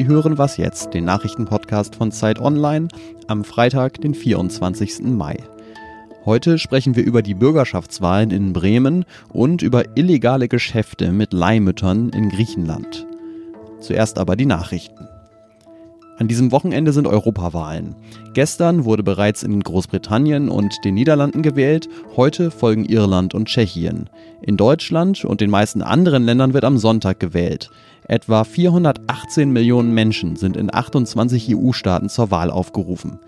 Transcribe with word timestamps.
Sie 0.00 0.06
hören 0.06 0.38
was 0.38 0.56
jetzt, 0.56 0.94
den 0.94 1.04
Nachrichtenpodcast 1.04 1.94
von 1.94 2.10
Zeit 2.10 2.40
Online 2.40 2.88
am 3.26 3.44
Freitag, 3.44 4.00
den 4.00 4.14
24. 4.14 5.02
Mai. 5.02 5.36
Heute 6.24 6.56
sprechen 6.58 6.96
wir 6.96 7.04
über 7.04 7.20
die 7.20 7.34
Bürgerschaftswahlen 7.34 8.30
in 8.30 8.54
Bremen 8.54 9.04
und 9.28 9.60
über 9.60 9.98
illegale 9.98 10.48
Geschäfte 10.48 11.12
mit 11.12 11.34
Leihmüttern 11.34 12.08
in 12.14 12.30
Griechenland. 12.30 13.06
Zuerst 13.80 14.18
aber 14.18 14.36
die 14.36 14.46
Nachrichten. 14.46 15.06
An 16.16 16.28
diesem 16.28 16.50
Wochenende 16.50 16.94
sind 16.94 17.06
Europawahlen. 17.06 17.94
Gestern 18.32 18.86
wurde 18.86 19.02
bereits 19.02 19.42
in 19.42 19.62
Großbritannien 19.62 20.48
und 20.48 20.82
den 20.82 20.94
Niederlanden 20.94 21.42
gewählt, 21.42 21.90
heute 22.16 22.50
folgen 22.50 22.86
Irland 22.86 23.34
und 23.34 23.48
Tschechien. 23.48 24.08
In 24.40 24.56
Deutschland 24.56 25.26
und 25.26 25.42
den 25.42 25.50
meisten 25.50 25.82
anderen 25.82 26.24
Ländern 26.24 26.54
wird 26.54 26.64
am 26.64 26.78
Sonntag 26.78 27.20
gewählt. 27.20 27.70
Etwa 28.10 28.42
418 28.42 29.52
Millionen 29.52 29.94
Menschen 29.94 30.34
sind 30.34 30.56
in 30.56 30.74
28 30.74 31.54
EU-Staaten 31.54 32.08
zur 32.08 32.32
Wahl 32.32 32.50
aufgerufen. 32.50 33.20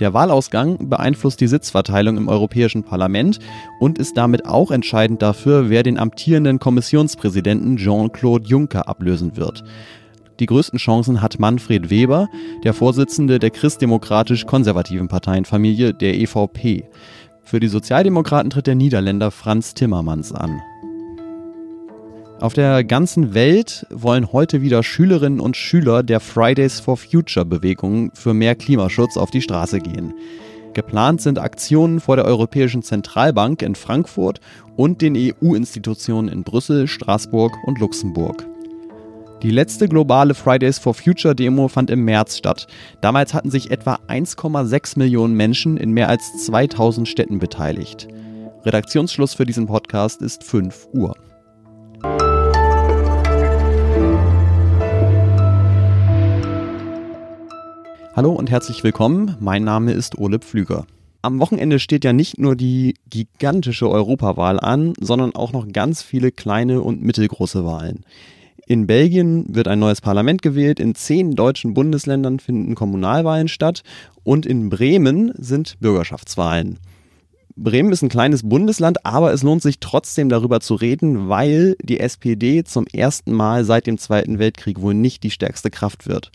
Der 0.00 0.14
Wahlausgang 0.14 0.88
beeinflusst 0.88 1.38
die 1.42 1.46
Sitzverteilung 1.46 2.16
im 2.16 2.28
Europäischen 2.28 2.82
Parlament 2.82 3.40
und 3.78 3.98
ist 3.98 4.16
damit 4.16 4.46
auch 4.46 4.70
entscheidend 4.70 5.20
dafür, 5.20 5.68
wer 5.68 5.82
den 5.82 5.98
amtierenden 5.98 6.58
Kommissionspräsidenten 6.58 7.76
Jean-Claude 7.76 8.48
Juncker 8.48 8.88
ablösen 8.88 9.36
wird. 9.36 9.64
Die 10.38 10.46
größten 10.46 10.78
Chancen 10.78 11.20
hat 11.20 11.38
Manfred 11.38 11.90
Weber, 11.90 12.30
der 12.64 12.72
Vorsitzende 12.72 13.38
der 13.38 13.50
christdemokratisch-konservativen 13.50 15.08
Parteienfamilie 15.08 15.92
der 15.92 16.18
EVP. 16.18 16.88
Für 17.42 17.60
die 17.60 17.68
Sozialdemokraten 17.68 18.48
tritt 18.48 18.66
der 18.66 18.76
Niederländer 18.76 19.30
Franz 19.30 19.74
Timmermans 19.74 20.32
an. 20.32 20.58
Auf 22.40 22.54
der 22.54 22.84
ganzen 22.84 23.34
Welt 23.34 23.86
wollen 23.90 24.32
heute 24.32 24.62
wieder 24.62 24.82
Schülerinnen 24.82 25.40
und 25.40 25.58
Schüler 25.58 26.02
der 26.02 26.20
Fridays 26.20 26.80
for 26.80 26.96
Future 26.96 27.44
Bewegung 27.44 28.12
für 28.14 28.32
mehr 28.32 28.54
Klimaschutz 28.54 29.18
auf 29.18 29.30
die 29.30 29.42
Straße 29.42 29.78
gehen. 29.78 30.14
Geplant 30.72 31.20
sind 31.20 31.38
Aktionen 31.38 32.00
vor 32.00 32.16
der 32.16 32.24
Europäischen 32.24 32.82
Zentralbank 32.82 33.60
in 33.60 33.74
Frankfurt 33.74 34.40
und 34.74 35.02
den 35.02 35.16
EU-Institutionen 35.18 36.28
in 36.28 36.42
Brüssel, 36.42 36.88
Straßburg 36.88 37.52
und 37.66 37.78
Luxemburg. 37.78 38.46
Die 39.42 39.50
letzte 39.50 39.86
globale 39.86 40.32
Fridays 40.32 40.78
for 40.78 40.94
Future 40.94 41.34
Demo 41.34 41.68
fand 41.68 41.90
im 41.90 42.06
März 42.06 42.38
statt. 42.38 42.68
Damals 43.02 43.34
hatten 43.34 43.50
sich 43.50 43.70
etwa 43.70 43.98
1,6 44.08 44.98
Millionen 44.98 45.34
Menschen 45.34 45.76
in 45.76 45.90
mehr 45.90 46.08
als 46.08 46.46
2000 46.46 47.06
Städten 47.06 47.38
beteiligt. 47.38 48.08
Redaktionsschluss 48.64 49.34
für 49.34 49.44
diesen 49.44 49.66
Podcast 49.66 50.22
ist 50.22 50.42
5 50.42 50.88
Uhr. 50.94 51.14
Hallo 58.20 58.32
und 58.32 58.50
herzlich 58.50 58.84
willkommen. 58.84 59.34
Mein 59.40 59.64
Name 59.64 59.92
ist 59.92 60.18
Ole 60.18 60.40
Pflüger. 60.40 60.84
Am 61.22 61.40
Wochenende 61.40 61.78
steht 61.78 62.04
ja 62.04 62.12
nicht 62.12 62.36
nur 62.36 62.54
die 62.54 62.92
gigantische 63.08 63.88
Europawahl 63.88 64.60
an, 64.60 64.92
sondern 65.00 65.34
auch 65.34 65.54
noch 65.54 65.66
ganz 65.72 66.02
viele 66.02 66.30
kleine 66.30 66.82
und 66.82 67.02
mittelgroße 67.02 67.64
Wahlen. 67.64 68.04
In 68.66 68.86
Belgien 68.86 69.46
wird 69.48 69.68
ein 69.68 69.78
neues 69.78 70.02
Parlament 70.02 70.42
gewählt, 70.42 70.80
in 70.80 70.94
zehn 70.94 71.34
deutschen 71.34 71.72
Bundesländern 71.72 72.40
finden 72.40 72.74
Kommunalwahlen 72.74 73.48
statt 73.48 73.84
und 74.22 74.44
in 74.44 74.68
Bremen 74.68 75.32
sind 75.38 75.80
Bürgerschaftswahlen. 75.80 76.78
Bremen 77.56 77.90
ist 77.90 78.02
ein 78.02 78.10
kleines 78.10 78.46
Bundesland, 78.46 79.06
aber 79.06 79.32
es 79.32 79.42
lohnt 79.42 79.62
sich 79.62 79.80
trotzdem 79.80 80.28
darüber 80.28 80.60
zu 80.60 80.74
reden, 80.74 81.30
weil 81.30 81.74
die 81.82 82.00
SPD 82.00 82.64
zum 82.64 82.86
ersten 82.86 83.32
Mal 83.32 83.64
seit 83.64 83.86
dem 83.86 83.96
Zweiten 83.96 84.38
Weltkrieg 84.38 84.82
wohl 84.82 84.92
nicht 84.92 85.22
die 85.22 85.30
stärkste 85.30 85.70
Kraft 85.70 86.06
wird. 86.06 86.30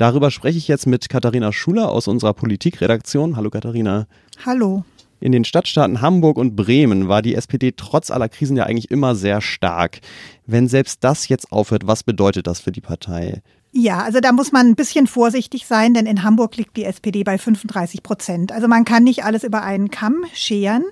Darüber 0.00 0.30
spreche 0.30 0.56
ich 0.56 0.66
jetzt 0.66 0.86
mit 0.86 1.10
Katharina 1.10 1.52
Schuler 1.52 1.90
aus 1.90 2.08
unserer 2.08 2.32
Politikredaktion. 2.32 3.36
Hallo 3.36 3.50
Katharina. 3.50 4.06
Hallo. 4.46 4.82
In 5.20 5.30
den 5.30 5.44
Stadtstaaten 5.44 6.00
Hamburg 6.00 6.38
und 6.38 6.56
Bremen 6.56 7.08
war 7.08 7.20
die 7.20 7.34
SPD 7.34 7.72
trotz 7.76 8.10
aller 8.10 8.30
Krisen 8.30 8.56
ja 8.56 8.64
eigentlich 8.64 8.90
immer 8.90 9.14
sehr 9.14 9.42
stark. 9.42 10.00
Wenn 10.46 10.68
selbst 10.68 11.04
das 11.04 11.28
jetzt 11.28 11.52
aufhört, 11.52 11.86
was 11.86 12.02
bedeutet 12.02 12.46
das 12.46 12.60
für 12.60 12.72
die 12.72 12.80
Partei? 12.80 13.42
Ja, 13.72 14.00
also 14.00 14.18
da 14.18 14.32
muss 14.32 14.50
man 14.50 14.66
ein 14.66 14.74
bisschen 14.74 15.06
vorsichtig 15.06 15.64
sein, 15.64 15.94
denn 15.94 16.04
in 16.06 16.24
Hamburg 16.24 16.56
liegt 16.56 16.76
die 16.76 16.84
SPD 16.84 17.22
bei 17.22 17.38
35 17.38 18.02
Prozent. 18.02 18.50
Also 18.50 18.66
man 18.66 18.84
kann 18.84 19.04
nicht 19.04 19.22
alles 19.24 19.44
über 19.44 19.62
einen 19.62 19.92
Kamm 19.92 20.24
scheren. 20.34 20.82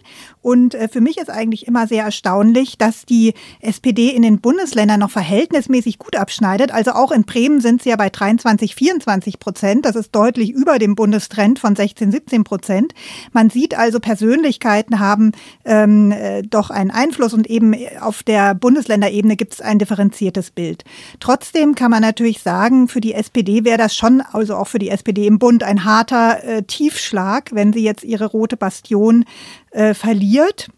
Und 0.42 0.76
äh, 0.76 0.86
für 0.86 1.00
mich 1.00 1.18
ist 1.18 1.28
eigentlich 1.28 1.66
immer 1.66 1.88
sehr 1.88 2.04
erstaunlich, 2.04 2.78
dass 2.78 3.04
die 3.04 3.34
SPD 3.60 4.10
in 4.10 4.22
den 4.22 4.40
Bundesländern 4.40 5.00
noch 5.00 5.10
verhältnismäßig 5.10 5.98
gut 5.98 6.14
abschneidet. 6.14 6.70
Also 6.70 6.92
auch 6.92 7.10
in 7.10 7.24
Bremen 7.24 7.60
sind 7.60 7.82
sie 7.82 7.88
ja 7.88 7.96
bei 7.96 8.10
23, 8.10 8.76
24 8.76 9.40
Prozent. 9.40 9.84
Das 9.84 9.96
ist 9.96 10.14
deutlich 10.14 10.50
über 10.50 10.78
dem 10.78 10.94
Bundestrend 10.94 11.58
von 11.58 11.74
16, 11.74 12.12
17 12.12 12.44
Prozent. 12.44 12.94
Man 13.32 13.50
sieht 13.50 13.76
also, 13.76 13.98
Persönlichkeiten 13.98 15.00
haben 15.00 15.32
ähm, 15.64 16.12
äh, 16.12 16.42
doch 16.42 16.70
einen 16.70 16.92
Einfluss 16.92 17.34
und 17.34 17.48
eben 17.48 17.74
auf 18.00 18.22
der 18.22 18.54
Bundesländerebene 18.54 19.34
gibt 19.34 19.54
es 19.54 19.60
ein 19.60 19.80
differenziertes 19.80 20.52
Bild. 20.52 20.84
Trotzdem 21.18 21.74
kann 21.74 21.90
man 21.90 22.02
natürlich 22.02 22.40
sagen, 22.40 22.67
sagen, 22.68 22.88
für 22.88 23.00
die 23.00 23.14
SPD 23.14 23.64
wäre 23.64 23.78
das 23.78 23.94
schon, 23.96 24.20
also 24.32 24.56
auch 24.56 24.66
für 24.66 24.78
die 24.78 24.90
SPD 24.90 25.26
im 25.26 25.38
Bund, 25.38 25.62
ein 25.62 25.84
harter 25.84 26.44
äh, 26.44 26.62
Tiefschlag, 26.62 27.50
wenn 27.52 27.72
sie 27.72 27.82
jetzt 27.82 28.04
ihre 28.04 28.26
rote 28.26 28.56
Bastion 28.56 29.24
äh, 29.70 29.94
verliert. 29.94 30.68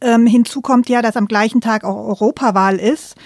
Ähm, 0.00 0.26
hinzu 0.26 0.60
kommt 0.60 0.88
ja, 0.88 1.02
dass 1.02 1.16
am 1.16 1.28
gleichen 1.28 1.60
Tag 1.60 1.84
auch 1.84 1.96
Europawahl 2.08 2.76
ist. 2.76 3.16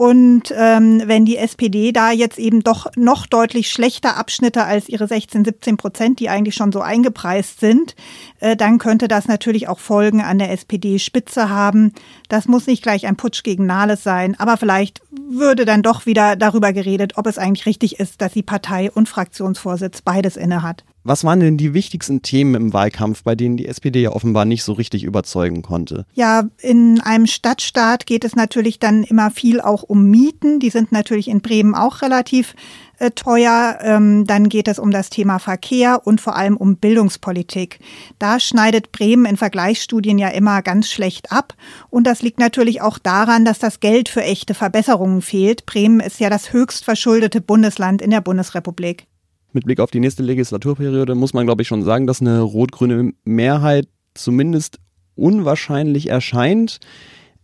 Und 0.00 0.54
ähm, 0.56 1.02
wenn 1.04 1.26
die 1.26 1.36
SPD 1.36 1.92
da 1.92 2.10
jetzt 2.10 2.38
eben 2.38 2.60
doch 2.60 2.86
noch 2.96 3.26
deutlich 3.26 3.70
schlechter 3.70 4.16
abschnitte 4.16 4.64
als 4.64 4.88
ihre 4.88 5.06
16, 5.06 5.44
17 5.44 5.76
Prozent, 5.76 6.20
die 6.20 6.30
eigentlich 6.30 6.54
schon 6.54 6.72
so 6.72 6.80
eingepreist 6.80 7.60
sind, 7.60 7.94
äh, 8.38 8.56
dann 8.56 8.78
könnte 8.78 9.08
das 9.08 9.28
natürlich 9.28 9.68
auch 9.68 9.78
Folgen 9.78 10.22
an 10.22 10.38
der 10.38 10.52
SPD-Spitze 10.52 11.50
haben. 11.50 11.92
Das 12.30 12.48
muss 12.48 12.66
nicht 12.66 12.82
gleich 12.82 13.06
ein 13.06 13.16
Putsch 13.16 13.42
gegen 13.42 13.66
Nahles 13.66 14.02
sein, 14.02 14.40
aber 14.40 14.56
vielleicht 14.56 15.02
würde 15.28 15.66
dann 15.66 15.82
doch 15.82 16.06
wieder 16.06 16.34
darüber 16.34 16.72
geredet, 16.72 17.18
ob 17.18 17.26
es 17.26 17.36
eigentlich 17.36 17.66
richtig 17.66 18.00
ist, 18.00 18.22
dass 18.22 18.32
sie 18.32 18.42
Partei 18.42 18.90
und 18.90 19.06
Fraktionsvorsitz 19.06 20.00
beides 20.00 20.38
innehat. 20.38 20.82
Was 21.02 21.24
waren 21.24 21.40
denn 21.40 21.56
die 21.56 21.72
wichtigsten 21.72 22.20
Themen 22.20 22.54
im 22.54 22.72
Wahlkampf, 22.72 23.22
bei 23.22 23.34
denen 23.34 23.56
die 23.56 23.66
SPD 23.66 24.02
ja 24.02 24.10
offenbar 24.10 24.44
nicht 24.44 24.62
so 24.62 24.74
richtig 24.74 25.04
überzeugen 25.04 25.62
konnte? 25.62 26.04
Ja, 26.12 26.44
in 26.58 27.00
einem 27.00 27.26
Stadtstaat 27.26 28.04
geht 28.04 28.24
es 28.24 28.36
natürlich 28.36 28.78
dann 28.78 29.04
immer 29.04 29.30
viel 29.30 29.60
auch 29.60 29.82
um 29.82 30.10
Mieten. 30.10 30.60
Die 30.60 30.68
sind 30.68 30.92
natürlich 30.92 31.28
in 31.28 31.40
Bremen 31.40 31.74
auch 31.74 32.02
relativ 32.02 32.54
äh, 32.98 33.12
teuer. 33.12 33.78
Ähm, 33.80 34.26
dann 34.26 34.50
geht 34.50 34.68
es 34.68 34.78
um 34.78 34.90
das 34.90 35.08
Thema 35.08 35.38
Verkehr 35.38 36.06
und 36.06 36.20
vor 36.20 36.36
allem 36.36 36.58
um 36.58 36.76
Bildungspolitik. 36.76 37.78
Da 38.18 38.38
schneidet 38.38 38.92
Bremen 38.92 39.24
in 39.24 39.38
Vergleichsstudien 39.38 40.18
ja 40.18 40.28
immer 40.28 40.60
ganz 40.60 40.90
schlecht 40.90 41.32
ab. 41.32 41.54
Und 41.88 42.06
das 42.06 42.20
liegt 42.20 42.38
natürlich 42.38 42.82
auch 42.82 42.98
daran, 42.98 43.46
dass 43.46 43.58
das 43.58 43.80
Geld 43.80 44.10
für 44.10 44.22
echte 44.22 44.52
Verbesserungen 44.52 45.22
fehlt. 45.22 45.64
Bremen 45.64 46.00
ist 46.00 46.20
ja 46.20 46.28
das 46.28 46.52
höchst 46.52 46.84
verschuldete 46.84 47.40
Bundesland 47.40 48.02
in 48.02 48.10
der 48.10 48.20
Bundesrepublik 48.20 49.06
mit 49.54 49.64
Blick 49.64 49.80
auf 49.80 49.90
die 49.90 50.00
nächste 50.00 50.22
Legislaturperiode 50.22 51.14
muss 51.14 51.34
man, 51.34 51.46
glaube 51.46 51.62
ich, 51.62 51.68
schon 51.68 51.82
sagen, 51.82 52.06
dass 52.06 52.20
eine 52.20 52.40
rot-grüne 52.40 53.12
Mehrheit 53.24 53.88
zumindest 54.14 54.78
unwahrscheinlich 55.14 56.08
erscheint. 56.08 56.80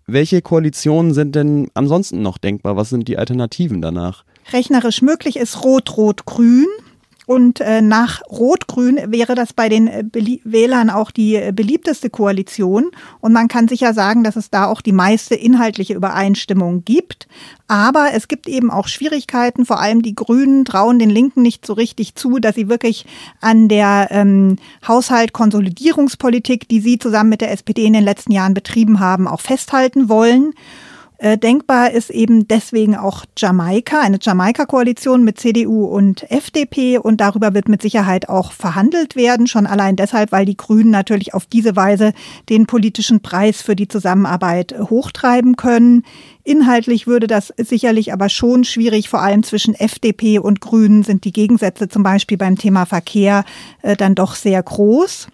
Welche 0.06 0.40
Koalitionen 0.40 1.14
sind 1.14 1.34
denn 1.34 1.68
ansonsten 1.74 2.22
noch 2.22 2.38
denkbar? 2.38 2.76
Was 2.76 2.90
sind 2.90 3.08
die 3.08 3.18
Alternativen 3.18 3.82
danach? 3.82 4.24
Rechnerisch 4.52 5.02
möglich 5.02 5.36
ist 5.36 5.64
Rot-Rot-Grün. 5.64 6.66
Und 7.26 7.60
äh, 7.60 7.82
nach 7.82 8.22
Rot-Grün 8.30 9.00
wäre 9.08 9.34
das 9.34 9.52
bei 9.52 9.68
den 9.68 9.88
äh, 9.88 10.04
Wählern 10.44 10.90
auch 10.90 11.10
die 11.10 11.34
äh, 11.34 11.52
beliebteste 11.52 12.08
Koalition. 12.08 12.92
Und 13.20 13.32
man 13.32 13.48
kann 13.48 13.66
sicher 13.66 13.94
sagen, 13.94 14.22
dass 14.22 14.36
es 14.36 14.50
da 14.50 14.66
auch 14.66 14.80
die 14.80 14.92
meiste 14.92 15.34
inhaltliche 15.34 15.94
Übereinstimmung 15.94 16.84
gibt. 16.84 17.26
Aber 17.66 18.10
es 18.14 18.28
gibt 18.28 18.48
eben 18.48 18.70
auch 18.70 18.86
Schwierigkeiten. 18.86 19.66
Vor 19.66 19.80
allem 19.80 20.02
die 20.02 20.14
Grünen 20.14 20.64
trauen 20.64 21.00
den 21.00 21.10
Linken 21.10 21.42
nicht 21.42 21.66
so 21.66 21.72
richtig 21.72 22.14
zu, 22.14 22.38
dass 22.38 22.54
sie 22.54 22.68
wirklich 22.68 23.06
an 23.40 23.68
der 23.68 24.06
ähm, 24.12 24.58
Haushaltkonsolidierungspolitik, 24.86 26.68
die 26.68 26.80
sie 26.80 26.98
zusammen 27.00 27.30
mit 27.30 27.40
der 27.40 27.50
SPD 27.50 27.86
in 27.86 27.92
den 27.94 28.04
letzten 28.04 28.30
Jahren 28.30 28.54
betrieben 28.54 29.00
haben, 29.00 29.26
auch 29.26 29.40
festhalten 29.40 30.08
wollen. 30.08 30.54
Äh, 31.18 31.38
denkbar 31.38 31.92
ist 31.92 32.10
eben 32.10 32.46
deswegen 32.46 32.94
auch 32.94 33.24
Jamaika, 33.38 34.00
eine 34.00 34.18
Jamaika-Koalition 34.20 35.24
mit 35.24 35.38
CDU 35.40 35.86
und 35.86 36.30
FDP 36.30 36.98
und 36.98 37.22
darüber 37.22 37.54
wird 37.54 37.68
mit 37.68 37.80
Sicherheit 37.80 38.28
auch 38.28 38.52
verhandelt 38.52 39.16
werden, 39.16 39.46
schon 39.46 39.66
allein 39.66 39.96
deshalb, 39.96 40.30
weil 40.30 40.44
die 40.44 40.58
Grünen 40.58 40.90
natürlich 40.90 41.32
auf 41.32 41.46
diese 41.46 41.74
Weise 41.74 42.12
den 42.50 42.66
politischen 42.66 43.20
Preis 43.20 43.62
für 43.62 43.74
die 43.74 43.88
Zusammenarbeit 43.88 44.74
hochtreiben 44.78 45.56
können. 45.56 46.02
Inhaltlich 46.44 47.06
würde 47.06 47.26
das 47.26 47.52
sicherlich 47.56 48.12
aber 48.12 48.28
schon 48.28 48.64
schwierig, 48.64 49.08
vor 49.08 49.22
allem 49.22 49.42
zwischen 49.42 49.74
FDP 49.74 50.38
und 50.38 50.60
Grünen 50.60 51.02
sind 51.02 51.24
die 51.24 51.32
Gegensätze 51.32 51.88
zum 51.88 52.02
Beispiel 52.02 52.36
beim 52.36 52.58
Thema 52.58 52.84
Verkehr 52.84 53.44
äh, 53.80 53.96
dann 53.96 54.14
doch 54.14 54.34
sehr 54.34 54.62
groß. 54.62 55.28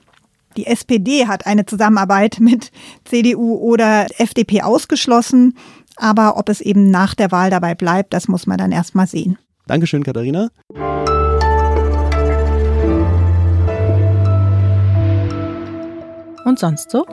Die 0.56 0.66
SPD 0.66 1.26
hat 1.26 1.46
eine 1.46 1.64
Zusammenarbeit 1.64 2.38
mit 2.40 2.70
CDU 3.04 3.56
oder 3.56 4.06
FDP 4.18 4.62
ausgeschlossen. 4.62 5.56
Aber 5.96 6.36
ob 6.36 6.48
es 6.48 6.60
eben 6.60 6.90
nach 6.90 7.14
der 7.14 7.30
Wahl 7.32 7.50
dabei 7.50 7.74
bleibt, 7.74 8.12
das 8.12 8.28
muss 8.28 8.46
man 8.46 8.58
dann 8.58 8.72
erst 8.72 8.94
mal 8.94 9.06
sehen. 9.06 9.38
Dankeschön, 9.66 10.02
Katharina. 10.02 10.48
Und 16.44 16.58
sonst 16.58 16.90
so? 16.90 17.06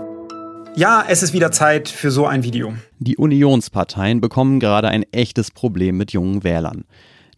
Ja, 0.76 1.04
es 1.08 1.24
ist 1.24 1.34
wieder 1.34 1.52
Zeit 1.52 1.88
für 1.88 2.10
so 2.10 2.26
ein 2.26 2.44
Video. 2.44 2.74
Die 3.00 3.18
Unionsparteien 3.18 4.22
bekommen 4.22 4.60
gerade 4.60 4.88
ein 4.88 5.04
echtes 5.12 5.52
Problem 5.52 5.98
mit 5.98 6.12
jungen 6.12 6.44
Wählern. 6.44 6.86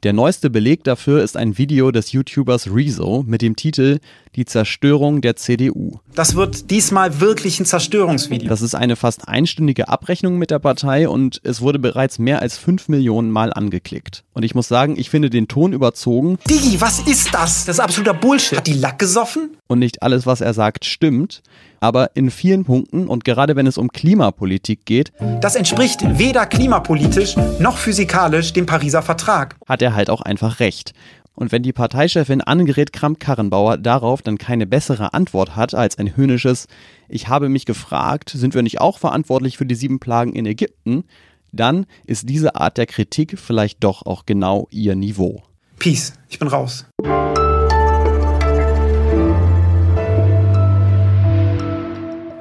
Der 0.03 0.13
neueste 0.13 0.50
Beleg 0.50 0.83
dafür 0.83 1.21
ist 1.24 1.38
ein 1.38 1.59
Video 1.59 1.92
des 1.92 2.12
YouTubers 2.12 2.74
Rezo 2.74 3.24
mit 3.27 3.44
dem 3.44 3.56
Titel 3.56 4.00
Die 4.36 4.45
Zerstörung 4.45 5.22
der 5.22 5.36
CDU. 5.36 6.00
Das 6.16 6.36
wird 6.36 6.72
diesmal 6.72 7.19
wirklich 7.19 7.60
ein 7.60 7.66
Zerstörungsvideo. 7.66 8.48
Das 8.48 8.62
ist 8.62 8.75
eine 8.75 8.95
fast 8.95 9.28
einstündige 9.28 9.89
Abrechnung 9.89 10.38
mit 10.38 10.51
der 10.51 10.60
Partei 10.60 11.10
und 11.10 11.42
es 11.44 11.60
wurde 11.62 11.80
bereits 11.80 12.18
mehr 12.18 12.42
als 12.42 12.57
5 12.57 12.88
Millionen 12.88 13.30
Mal 13.30 13.51
angeklickt. 13.51 14.24
Und 14.33 14.44
ich 14.44 14.56
muss 14.56 14.68
sagen, 14.68 14.98
ich 14.98 15.10
finde 15.10 15.30
den 15.30 15.48
Ton 15.48 15.74
überzogen. 15.74 16.38
Digi, 16.50 16.80
was 16.80 17.00
ist 17.01 17.33
das? 17.33 17.66
Das 17.66 17.75
ist 17.75 17.80
absoluter 17.80 18.13
Bullshit. 18.13 18.57
Hat 18.57 18.68
die 18.68 18.74
Lack 18.74 19.00
gesoffen? 19.00 19.57
Und 19.68 19.80
nicht 19.80 20.01
alles, 20.01 20.25
was 20.25 20.42
er 20.42 20.54
sagt, 20.54 20.86
stimmt. 20.86 21.42
Aber 21.81 22.12
in 22.16 22.30
vielen 22.30 22.63
Punkten 22.63 23.07
und 23.07 23.25
gerade 23.25 23.56
wenn 23.56 23.66
es 23.66 23.77
um 23.77 23.92
Klimapolitik 23.92 24.86
geht, 24.86 25.12
das 25.42 25.56
entspricht 25.56 26.01
weder 26.19 26.45
klimapolitisch 26.45 27.36
noch 27.60 27.77
physikalisch 27.77 28.54
dem 28.54 28.68
Pariser 28.68 29.01
Vertrag. 29.01 29.56
Hat 29.66 29.81
er 29.81 29.95
halt 29.95 30.12
auch 30.12 30.22
einfach 30.22 30.60
recht. 30.60 30.94
Und 31.41 31.51
wenn 31.51 31.63
die 31.63 31.73
Parteichefin 31.73 32.41
Annegret 32.41 32.93
Kramp-Karrenbauer 32.93 33.79
darauf 33.79 34.21
dann 34.21 34.38
keine 34.38 34.67
bessere 34.67 35.15
Antwort 35.15 35.55
hat 35.55 35.73
als 35.73 35.97
ein 35.97 36.15
höhnisches 36.15 36.67
Ich 37.09 37.29
habe 37.29 37.49
mich 37.49 37.65
gefragt, 37.65 38.29
sind 38.29 38.53
wir 38.53 38.61
nicht 38.61 38.79
auch 38.79 38.99
verantwortlich 38.99 39.57
für 39.57 39.65
die 39.65 39.73
sieben 39.73 39.99
Plagen 39.99 40.33
in 40.33 40.45
Ägypten? 40.45 41.03
Dann 41.51 41.88
ist 42.05 42.29
diese 42.29 42.57
Art 42.57 42.77
der 42.77 42.85
Kritik 42.85 43.39
vielleicht 43.39 43.83
doch 43.83 44.05
auch 44.05 44.27
genau 44.27 44.67
ihr 44.69 44.93
Niveau. 44.93 45.41
Peace, 45.79 46.13
ich 46.29 46.38
bin 46.38 46.47
raus. 46.47 46.85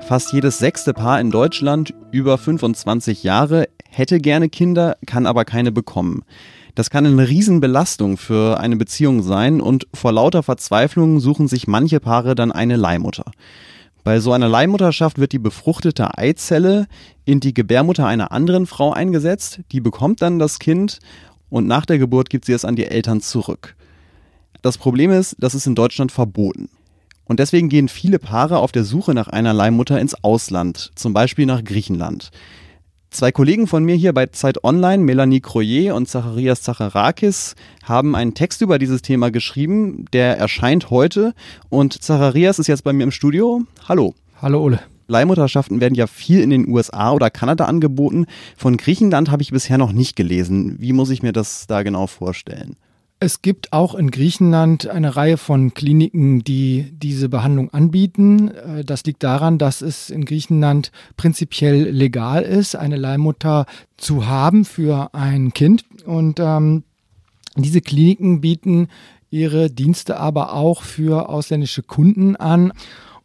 Fast 0.06 0.34
jedes 0.34 0.58
sechste 0.58 0.92
Paar 0.92 1.22
in 1.22 1.30
Deutschland 1.30 1.94
über 2.12 2.36
25 2.36 3.22
Jahre 3.22 3.66
hätte 3.88 4.18
gerne 4.18 4.50
Kinder, 4.50 4.98
kann 5.06 5.24
aber 5.24 5.46
keine 5.46 5.72
bekommen. 5.72 6.22
Das 6.74 6.90
kann 6.90 7.06
eine 7.06 7.28
Riesenbelastung 7.28 8.16
für 8.16 8.60
eine 8.60 8.76
Beziehung 8.76 9.22
sein 9.22 9.60
und 9.60 9.86
vor 9.92 10.12
lauter 10.12 10.42
Verzweiflung 10.42 11.20
suchen 11.20 11.48
sich 11.48 11.66
manche 11.66 12.00
Paare 12.00 12.34
dann 12.34 12.52
eine 12.52 12.76
Leihmutter. 12.76 13.32
Bei 14.02 14.20
so 14.20 14.32
einer 14.32 14.48
Leihmutterschaft 14.48 15.18
wird 15.18 15.32
die 15.32 15.38
befruchtete 15.38 16.16
Eizelle 16.16 16.86
in 17.24 17.40
die 17.40 17.52
Gebärmutter 17.52 18.06
einer 18.06 18.32
anderen 18.32 18.66
Frau 18.66 18.92
eingesetzt, 18.92 19.60
die 19.72 19.80
bekommt 19.80 20.22
dann 20.22 20.38
das 20.38 20.58
Kind 20.58 21.00
und 21.50 21.66
nach 21.66 21.84
der 21.84 21.98
Geburt 21.98 22.30
gibt 22.30 22.46
sie 22.46 22.52
es 22.52 22.64
an 22.64 22.76
die 22.76 22.86
Eltern 22.86 23.20
zurück. 23.20 23.76
Das 24.62 24.78
Problem 24.78 25.10
ist, 25.10 25.36
das 25.38 25.54
ist 25.54 25.66
in 25.66 25.74
Deutschland 25.74 26.12
verboten. 26.12 26.68
Und 27.24 27.38
deswegen 27.38 27.68
gehen 27.68 27.88
viele 27.88 28.18
Paare 28.18 28.58
auf 28.58 28.72
der 28.72 28.84
Suche 28.84 29.14
nach 29.14 29.28
einer 29.28 29.52
Leihmutter 29.52 30.00
ins 30.00 30.24
Ausland, 30.24 30.90
zum 30.96 31.12
Beispiel 31.12 31.46
nach 31.46 31.62
Griechenland. 31.62 32.30
Zwei 33.10 33.32
Kollegen 33.32 33.66
von 33.66 33.82
mir 33.82 33.96
hier 33.96 34.12
bei 34.12 34.26
Zeit 34.26 34.62
Online, 34.62 35.02
Melanie 35.02 35.40
Croyer 35.40 35.96
und 35.96 36.08
Zacharias 36.08 36.62
Zacharakis, 36.62 37.56
haben 37.82 38.14
einen 38.14 38.34
Text 38.34 38.62
über 38.62 38.78
dieses 38.78 39.02
Thema 39.02 39.32
geschrieben. 39.32 40.04
Der 40.12 40.38
erscheint 40.38 40.90
heute 40.90 41.34
und 41.70 42.00
Zacharias 42.04 42.60
ist 42.60 42.68
jetzt 42.68 42.84
bei 42.84 42.92
mir 42.92 43.02
im 43.02 43.10
Studio. 43.10 43.62
Hallo. 43.88 44.14
Hallo 44.40 44.62
Ole. 44.62 44.78
Leihmutterschaften 45.08 45.80
werden 45.80 45.96
ja 45.96 46.06
viel 46.06 46.40
in 46.40 46.50
den 46.50 46.68
USA 46.68 47.10
oder 47.10 47.30
Kanada 47.30 47.64
angeboten. 47.64 48.26
Von 48.56 48.76
Griechenland 48.76 49.28
habe 49.28 49.42
ich 49.42 49.50
bisher 49.50 49.76
noch 49.76 49.90
nicht 49.90 50.14
gelesen. 50.14 50.76
Wie 50.78 50.92
muss 50.92 51.10
ich 51.10 51.24
mir 51.24 51.32
das 51.32 51.66
da 51.66 51.82
genau 51.82 52.06
vorstellen? 52.06 52.76
Es 53.22 53.42
gibt 53.42 53.74
auch 53.74 53.94
in 53.94 54.10
Griechenland 54.10 54.88
eine 54.88 55.14
Reihe 55.14 55.36
von 55.36 55.74
Kliniken, 55.74 56.42
die 56.42 56.90
diese 56.90 57.28
Behandlung 57.28 57.68
anbieten. 57.68 58.48
Äh, 58.48 58.82
das 58.82 59.04
liegt 59.04 59.22
daran, 59.22 59.58
dass 59.58 59.82
es 59.82 60.08
in 60.08 60.24
Griechenland 60.24 60.90
prinzipiell 61.18 61.90
legal 61.90 62.42
ist, 62.42 62.76
eine 62.76 62.96
Leihmutter 62.96 63.66
zu 63.98 64.26
haben 64.26 64.64
für 64.64 65.10
ein 65.12 65.52
Kind. 65.52 65.84
Und 66.06 66.40
ähm, 66.40 66.84
diese 67.56 67.82
Kliniken 67.82 68.40
bieten 68.40 68.88
ihre 69.28 69.68
Dienste 69.68 70.18
aber 70.18 70.54
auch 70.54 70.82
für 70.82 71.28
ausländische 71.28 71.82
Kunden 71.82 72.36
an. 72.36 72.72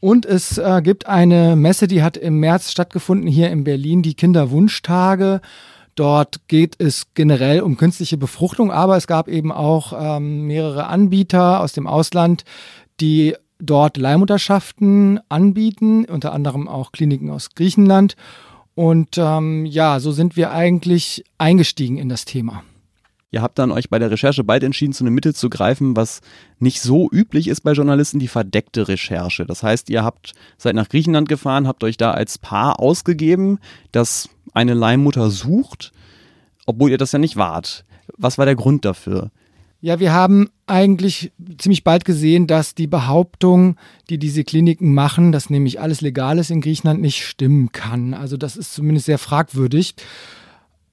Und 0.02 0.26
es 0.26 0.58
äh, 0.58 0.82
gibt 0.84 1.08
eine 1.08 1.56
Messe, 1.56 1.88
die 1.88 2.04
hat 2.04 2.18
im 2.18 2.42
März 2.42 2.70
stattgefunden 2.70 3.28
hier 3.28 3.50
in 3.50 3.64
Berlin, 3.64 4.02
die 4.02 4.14
Kinderwunschtage. 4.14 5.40
Dort 5.96 6.48
geht 6.48 6.76
es 6.78 7.08
generell 7.14 7.62
um 7.62 7.78
künstliche 7.78 8.18
Befruchtung, 8.18 8.72
aber 8.72 8.98
es 8.98 9.08
gab 9.08 9.28
eben 9.30 9.52
auch 9.52 9.94
ähm, 9.98 10.46
mehrere 10.46 10.88
Anbieter 10.88 11.62
aus 11.62 11.72
dem 11.72 11.88
Ausland, 11.88 12.44
die 13.00 13.36
dort 13.60 13.96
Leihmutterschaften 13.98 15.22
anbieten, 15.30 16.06
unter 16.06 16.34
anderem 16.34 16.68
auch 16.68 16.92
Kliniken 16.92 17.30
aus 17.30 17.52
Griechenland. 17.56 18.16
Und 18.76 19.18
ähm, 19.18 19.66
ja, 19.66 20.02
so 20.02 20.12
sind 20.12 20.36
wir 20.36 20.52
eigentlich 20.52 21.24
eingestiegen 21.38 21.98
in 21.98 22.10
das 22.10 22.26
Thema. 22.26 22.64
Ihr 23.36 23.42
habt 23.42 23.60
dann 23.60 23.74
euch 23.74 23.90
bei 23.90 24.00
der 24.00 24.10
Recherche 24.10 24.46
bald 24.46 24.64
entschieden, 24.64 24.94
zu 24.94 25.04
einem 25.04 25.14
Mittel 25.14 25.36
zu 25.36 25.50
greifen, 25.50 25.98
was 25.98 26.22
nicht 26.60 26.80
so 26.80 27.10
üblich 27.12 27.50
ist 27.50 27.60
bei 27.60 27.74
Journalisten, 27.74 28.18
die 28.18 28.30
verdeckte 28.30 28.88
Recherche. 28.88 29.46
Das 29.46 29.62
heißt, 29.62 29.90
ihr 29.90 30.06
habt 30.06 30.32
seid 30.58 30.74
nach 30.74 30.88
Griechenland 30.88 31.28
gefahren, 31.28 31.68
habt 31.68 31.84
euch 31.84 31.98
da 31.98 32.12
als 32.12 32.38
Paar 32.38 32.80
ausgegeben, 32.80 33.60
das 33.92 34.30
eine 34.54 34.74
Leihmutter 34.74 35.32
sucht, 35.32 35.92
obwohl 36.66 36.92
ihr 36.92 36.98
das 36.98 37.12
ja 37.12 37.20
nicht 37.20 37.36
wart. 37.36 37.84
Was 38.16 38.38
war 38.38 38.46
der 38.46 38.56
Grund 38.56 38.86
dafür? 38.86 39.32
Ja, 39.82 40.00
wir 40.00 40.14
haben 40.14 40.50
eigentlich 40.66 41.34
ziemlich 41.58 41.84
bald 41.84 42.06
gesehen, 42.06 42.48
dass 42.48 42.74
die 42.74 42.88
Behauptung, 42.88 43.76
die 44.10 44.18
diese 44.18 44.46
Kliniken 44.46 44.94
machen, 44.94 45.34
dass 45.34 45.50
nämlich 45.50 45.82
alles 45.82 46.00
legal 46.00 46.40
ist 46.40 46.52
in 46.52 46.62
Griechenland, 46.62 47.02
nicht 47.02 47.26
stimmen 47.26 47.74
kann. 47.74 48.14
Also 48.14 48.38
das 48.38 48.56
ist 48.56 48.74
zumindest 48.74 49.08
sehr 49.08 49.18
fragwürdig. 49.18 49.96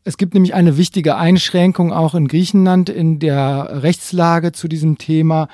Es 0.04 0.16
gibt 0.16 0.34
nämlich 0.34 0.54
eine 0.54 0.76
wichtige 0.76 1.16
Einschränkung 1.16 1.92
auch 1.92 2.14
in 2.14 2.26
Griechenland 2.26 2.88
in 2.88 3.20
der 3.20 3.82
Rechtslage 3.82 4.52
zu 4.52 4.66
diesem 4.66 4.98
Thema, 4.98 5.48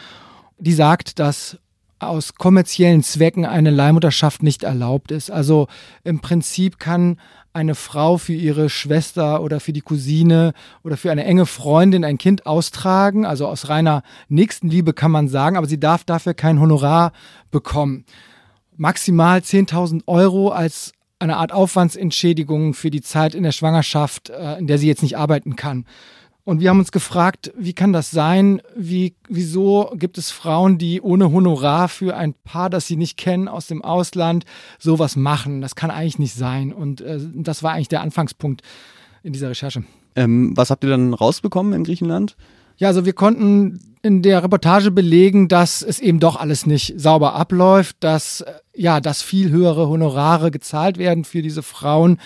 die 0.59 0.73
sagt, 0.73 1.19
dass 1.19 1.59
aus 1.99 2.35
kommerziellen 2.35 3.03
Zwecken 3.03 3.45
eine 3.45 3.71
Leihmutterschaft 3.71 4.43
nicht 4.43 4.62
erlaubt 4.62 5.11
ist. 5.11 5.31
Also 5.31 5.67
im 6.05 6.21
Prinzip 6.21 6.79
kann 6.79 7.19
eine 7.53 7.75
Frau 7.75 8.19
für 8.19 8.35
ihre 8.35 8.71
Schwester 8.71 9.43
oder 9.43 9.59
für 9.59 9.73
die 9.73 9.81
Cousine 9.81 10.52
oder 10.85 10.97
für 10.97 11.11
eine 11.11 11.25
enge 11.25 11.45
Freundin 11.45 12.05
ein 12.05 12.17
Kind 12.17 12.47
austragen, 12.47 13.26
also 13.26 13.49
aus 13.49 13.69
reiner 13.69 14.02
Nächstenliebe 14.28 14.93
kann 14.93 15.11
man 15.11 15.28
sagen, 15.28 15.57
aber 15.57 15.67
sie 15.67 15.81
darf 15.81 16.05
dafür 16.05 16.35
kein 16.35 16.61
Honorar 16.61 17.12
bekommen. 17.50 18.05
Maximal 18.76 19.40
10.000 19.40 20.02
Euro 20.07 20.50
als 20.50 20.93
eine 21.18 21.37
Art 21.37 21.52
Aufwandsentschädigung 21.52 22.75
für 22.75 22.90
die 22.90 23.00
Zeit 23.00 23.34
in 23.34 23.42
der 23.42 23.52
Schwangerschaft, 23.52 24.30
äh, 24.30 24.58
in 24.58 24.66
der 24.66 24.78
sie 24.78 24.87
jetzt 24.87 25.02
nicht 25.02 25.16
arbeiten 25.16 25.56
kann. 25.56 25.84
Und 26.44 26.60
wir 26.60 26.70
haben 26.70 26.78
uns 26.78 26.92
gefragt, 26.92 27.52
wie 27.58 27.75
kann 27.75 27.92
das 27.92 28.10
sein? 28.10 28.62
Wie, 28.75 29.14
wieso 29.28 29.92
gibt 29.96 30.16
es 30.16 30.30
Frauen, 30.30 30.78
die 30.78 31.02
ohne 31.02 31.30
Honorar 31.30 31.88
für 31.88 32.16
ein 32.16 32.32
Paar, 32.32 32.70
das 32.70 32.87
sie 32.87 32.96
nicht 32.96 33.18
kennen, 33.18 33.48
aus 33.48 33.66
dem 33.66 33.84
Ausland 33.84 34.46
sowas 34.78 35.14
machen? 35.14 35.60
Das 35.60 35.75
kann 35.75 35.90
eigentlich 35.90 36.18
nicht 36.18 36.32
sein. 36.32 36.72
Und 36.72 37.02
äh, 37.02 37.20
das 37.34 37.62
war 37.62 37.72
eigentlich 37.75 37.88
der 37.88 38.00
Anfangspunkt 38.00 38.62
in 39.22 39.34
dieser 39.34 39.50
Recherche. 39.50 39.84
Ähm, 40.16 40.56
was 40.56 40.70
habt 40.70 40.84
ihr 40.84 40.90
dann 40.90 41.12
rausbekommen 41.12 41.75
in 41.75 41.84
Griechenland? 41.84 42.34
Ja, 42.78 42.88
also 42.88 43.04
wir 43.04 43.12
konnten 43.12 43.80
in 44.02 44.23
der 44.23 44.42
Reportage 44.42 44.90
belegen, 44.90 45.49
dass 45.49 45.82
es 45.82 45.99
eben 45.99 46.20
doch 46.20 46.37
alles 46.37 46.64
nicht 46.64 46.94
sauber 46.99 47.35
abläuft, 47.35 47.97
dass 48.00 48.42
äh, 48.42 48.52
ja, 48.75 49.00
dass 49.00 49.23
viel 49.23 49.50
höhere 49.50 49.88
Honorare 49.88 50.52
gezahlt 50.52 50.99
werden 50.99 51.25
für 51.25 51.42
diese 51.42 51.64
Frauen, 51.64 52.18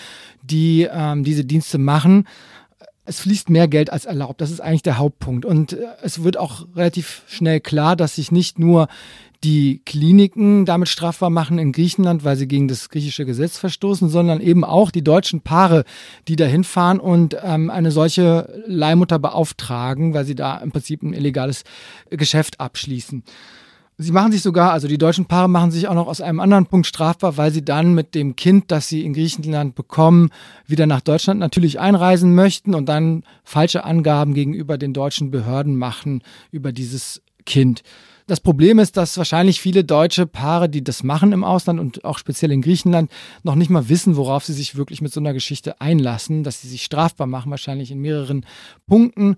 die 0.43 0.87
ähm, 0.91 1.23
diese 1.23 1.43
Dienste 1.43 1.79
machen 1.79 2.27
es 3.05 3.19
fließt 3.19 3.49
mehr 3.49 3.67
Geld 3.67 3.91
als 3.91 4.05
erlaubt. 4.05 4.41
Das 4.41 4.51
ist 4.51 4.61
eigentlich 4.61 4.83
der 4.83 4.97
Hauptpunkt. 4.97 5.45
Und 5.45 5.73
äh, 5.73 5.85
es 6.01 6.23
wird 6.23 6.37
auch 6.37 6.65
relativ 6.75 7.23
schnell 7.27 7.59
klar, 7.59 7.95
dass 7.95 8.15
sich 8.15 8.31
nicht 8.31 8.59
nur 8.59 8.87
die 9.43 9.81
Kliniken 9.85 10.65
damit 10.65 10.87
strafbar 10.87 11.29
machen 11.29 11.59
in 11.59 11.73
Griechenland, 11.73 12.23
weil 12.23 12.37
sie 12.37 12.47
gegen 12.47 12.69
das 12.69 12.89
griechische 12.89 13.25
Gesetz 13.25 13.57
verstoßen, 13.57 14.07
sondern 14.07 14.39
eben 14.39 14.63
auch 14.63 14.89
die 14.89 15.03
deutschen 15.03 15.41
Paare, 15.41 15.83
die 16.29 16.37
da 16.37 16.45
hinfahren 16.45 16.99
und 16.99 17.35
ähm, 17.43 17.69
eine 17.69 17.91
solche 17.91 18.63
Leihmutter 18.65 19.19
beauftragen, 19.19 20.13
weil 20.13 20.23
sie 20.23 20.35
da 20.35 20.57
im 20.59 20.71
Prinzip 20.71 21.03
ein 21.03 21.13
illegales 21.13 21.65
Geschäft 22.09 22.61
abschließen. 22.61 23.23
Sie 23.97 24.11
machen 24.11 24.31
sich 24.31 24.41
sogar, 24.41 24.71
also 24.71 24.87
die 24.87 24.97
deutschen 24.97 25.25
Paare 25.25 25.47
machen 25.47 25.69
sich 25.69 25.87
auch 25.87 25.93
noch 25.93 26.07
aus 26.07 26.19
einem 26.19 26.39
anderen 26.39 26.65
Punkt 26.65 26.87
strafbar, 26.87 27.37
weil 27.37 27.51
sie 27.51 27.63
dann 27.63 27.93
mit 27.93 28.15
dem 28.15 28.35
Kind, 28.35 28.71
das 28.71 28.87
sie 28.87 29.05
in 29.05 29.13
Griechenland 29.13 29.75
bekommen, 29.75 30.31
wieder 30.65 30.87
nach 30.87 31.01
Deutschland 31.01 31.39
natürlich 31.39 31.79
einreisen 31.79 32.33
möchten 32.33 32.73
und 32.73 32.87
dann 32.87 33.23
falsche 33.43 33.83
Angaben 33.83 34.33
gegenüber 34.33 34.77
den 34.79 34.93
deutschen 34.93 35.29
Behörden 35.29 35.75
machen 35.75 36.23
über 36.51 36.71
dieses 36.71 37.21
Kind. 37.45 37.83
Das 38.25 38.39
Problem 38.39 38.79
ist, 38.79 38.95
dass 38.95 39.17
wahrscheinlich 39.17 39.59
viele 39.59 39.83
deutsche 39.83 40.25
Paare, 40.25 40.69
die 40.69 40.83
das 40.83 41.03
machen 41.03 41.33
im 41.33 41.43
Ausland 41.43 41.79
und 41.79 42.05
auch 42.05 42.17
speziell 42.17 42.51
in 42.53 42.61
Griechenland, 42.61 43.11
noch 43.43 43.55
nicht 43.55 43.69
mal 43.69 43.89
wissen, 43.89 44.15
worauf 44.15 44.45
sie 44.45 44.53
sich 44.53 44.75
wirklich 44.75 45.01
mit 45.01 45.11
so 45.11 45.19
einer 45.19 45.33
Geschichte 45.33 45.81
einlassen, 45.81 46.43
dass 46.43 46.61
sie 46.61 46.69
sich 46.69 46.83
strafbar 46.83 47.27
machen, 47.27 47.51
wahrscheinlich 47.51 47.91
in 47.91 47.99
mehreren 47.99 48.45
Punkten. 48.87 49.35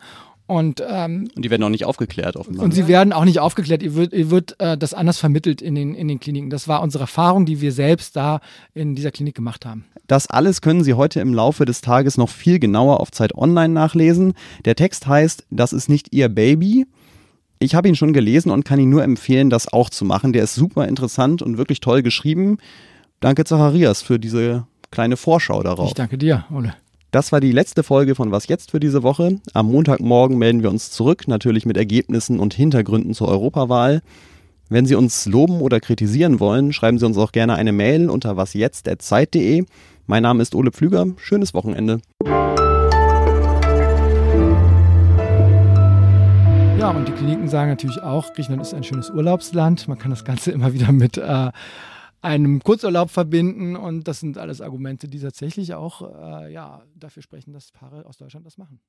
Und, 0.48 0.84
ähm, 0.88 1.28
und 1.36 1.44
die 1.44 1.50
werden 1.50 1.64
auch 1.64 1.70
nicht 1.70 1.86
aufgeklärt, 1.86 2.36
offenbar. 2.36 2.66
Und 2.66 2.72
sie 2.72 2.88
werden 2.88 3.14
auch 3.14 3.26
nicht 3.26 3.40
aufgeklärt. 3.40 3.82
Ihr 3.82 3.96
wird, 3.96 4.14
ihr 4.14 4.30
wird 4.30 4.60
äh, 4.60 4.78
das 4.78 4.94
anders 4.94 5.18
vermittelt 5.18 5.62
in 5.62 5.74
den, 5.74 5.96
in 5.96 6.08
den 6.08 6.20
Kliniken. 6.20 6.52
Das 6.52 6.68
war 6.68 6.84
unsere 6.84 7.04
Erfahrung, 7.04 7.48
die 7.48 7.62
wir 7.62 7.72
selbst 7.72 8.16
da 8.16 8.42
in 8.76 8.94
dieser 8.94 9.10
Klinik 9.10 9.34
gemacht 9.34 9.66
haben. 9.66 9.86
Das 10.06 10.28
alles 10.28 10.62
können 10.62 10.84
Sie 10.84 10.94
heute 10.94 11.20
im 11.20 11.34
Laufe 11.34 11.66
des 11.66 11.82
Tages 11.82 12.18
noch 12.18 12.30
viel 12.30 12.60
genauer 12.60 13.00
auf 13.00 13.12
Zeit 13.12 13.34
Online 13.34 13.74
nachlesen. 13.74 14.34
Der 14.66 14.76
Text 14.76 15.08
heißt, 15.08 15.46
das 15.50 15.74
ist 15.74 15.90
nicht 15.90 16.14
Ihr 16.14 16.30
Baby. 16.30 16.86
Ich 17.58 17.74
habe 17.74 17.88
ihn 17.88 17.96
schon 17.96 18.14
gelesen 18.14 18.52
und 18.52 18.66
kann 18.66 18.80
Ihnen 18.80 18.92
nur 18.92 19.04
empfehlen, 19.04 19.50
das 19.50 19.72
auch 19.72 19.90
zu 19.90 20.06
machen. 20.06 20.32
Der 20.32 20.44
ist 20.44 20.54
super 20.54 20.88
interessant 20.88 21.42
und 21.42 21.58
wirklich 21.58 21.80
toll 21.80 22.04
geschrieben. 22.04 22.60
Danke, 23.20 23.46
Zacharias, 23.46 24.04
für 24.04 24.20
diese 24.20 24.68
kleine 24.92 25.18
Vorschau 25.18 25.64
darauf. 25.64 25.88
Ich 25.88 25.96
danke 25.96 26.20
dir, 26.20 26.46
Ole. 26.52 26.76
Das 27.16 27.32
war 27.32 27.40
die 27.40 27.54
letzte 27.54 27.84
Folge 27.84 28.14
von 28.14 28.34
Was 28.34 28.50
jetzt 28.50 28.72
für 28.72 28.82
diese 28.82 29.02
Woche. 29.02 29.40
Am 29.54 29.72
Montagmorgen 29.72 30.38
melden 30.38 30.64
wir 30.64 30.70
uns 30.70 30.92
zurück, 30.92 31.30
natürlich 31.30 31.66
mit 31.66 31.78
Ergebnissen 31.78 32.42
und 32.42 32.54
Hintergründen 32.54 33.14
zur 33.14 33.30
Europawahl. 33.30 34.02
Wenn 34.68 34.86
Sie 34.86 34.96
uns 34.96 35.26
loben 35.26 35.62
oder 35.62 35.80
kritisieren 35.80 36.42
wollen, 36.42 36.74
schreiben 36.74 37.00
Sie 37.00 37.06
uns 37.06 37.18
auch 37.18 37.32
gerne 37.32 37.56
eine 37.56 37.72
Mail 37.72 38.10
unter 38.10 38.36
wasjetzt.zeit.de. 38.36 39.64
Mein 40.08 40.24
Name 40.24 40.42
ist 40.42 40.56
Ole 40.56 40.72
Pflüger. 40.74 41.08
Schönes 41.16 41.54
Wochenende. 41.54 42.02
Ja, 46.78 46.90
und 46.90 47.08
die 47.08 47.14
Kliniken 47.14 47.48
sagen 47.48 47.70
natürlich 47.70 48.02
auch, 48.02 48.34
Griechenland 48.34 48.62
ist 48.62 48.74
ein 48.74 48.84
schönes 48.84 49.10
Urlaubsland. 49.10 49.88
Man 49.88 49.98
kann 49.98 50.12
das 50.12 50.26
Ganze 50.26 50.52
immer 50.52 50.74
wieder 50.74 50.92
mit 50.92 51.18
äh, 51.18 51.52
einem 52.26 52.62
Kurzurlaub 52.62 53.12
verbinden. 53.12 53.76
Und 53.76 54.08
das 54.08 54.20
sind 54.20 54.38
alles 54.38 54.60
Argumente, 54.60 55.08
die 55.08 55.20
tatsächlich 55.20 55.74
auch 55.76 56.02
äh, 56.02 56.52
ja, 56.52 56.84
dafür 56.96 57.22
sprechen, 57.22 57.54
dass 57.54 57.72
Paare 57.72 58.06
aus 58.06 58.18
Deutschland 58.18 58.46
das 58.46 58.58
machen. 58.58 58.82